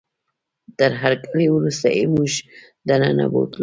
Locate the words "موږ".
2.15-2.31